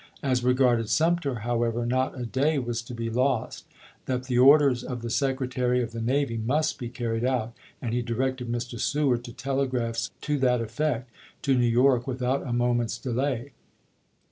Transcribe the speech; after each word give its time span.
As 0.23 0.43
regarded 0.43 0.89
Sumter, 0.89 1.35
however, 1.45 1.85
not 1.85 2.19
a 2.19 2.25
day 2.25 2.57
was 2.57 2.81
to 2.81 2.95
be 2.95 3.07
lost— 3.11 3.65
that 4.07 4.23
the 4.23 4.39
orders 4.39 4.83
of 4.83 5.03
the 5.03 5.11
Secretary 5.11 5.79
of 5.79 5.91
the 5.91 6.01
Navy 6.01 6.37
must 6.37 6.79
be 6.79 6.89
carried 6.89 7.23
out, 7.23 7.53
and 7.83 7.93
he 7.93 8.01
directed 8.01 8.51
Mr. 8.51 8.79
Seward 8.79 9.23
to 9.25 9.31
telegraph 9.31 10.09
to 10.21 10.39
that 10.39 10.59
effect 10.59 11.07
to 11.43 11.55
New 11.55 11.67
York 11.67 12.07
without 12.07 12.41
a 12.47 12.51
moment's 12.51 12.97
delay. 12.97 13.51